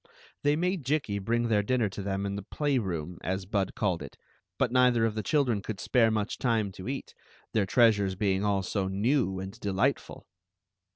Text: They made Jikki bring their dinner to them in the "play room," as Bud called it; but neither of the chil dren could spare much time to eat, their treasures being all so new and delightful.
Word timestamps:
They 0.41 0.55
made 0.55 0.83
Jikki 0.83 1.19
bring 1.19 1.47
their 1.47 1.61
dinner 1.61 1.87
to 1.89 2.01
them 2.01 2.25
in 2.25 2.35
the 2.35 2.41
"play 2.41 2.79
room," 2.79 3.19
as 3.21 3.45
Bud 3.45 3.75
called 3.75 4.01
it; 4.01 4.17
but 4.57 4.71
neither 4.71 5.05
of 5.05 5.13
the 5.13 5.21
chil 5.21 5.43
dren 5.45 5.61
could 5.61 5.79
spare 5.79 6.09
much 6.09 6.39
time 6.39 6.71
to 6.71 6.87
eat, 6.87 7.13
their 7.53 7.67
treasures 7.67 8.15
being 8.15 8.43
all 8.43 8.63
so 8.63 8.87
new 8.87 9.39
and 9.39 9.59
delightful. 9.59 10.25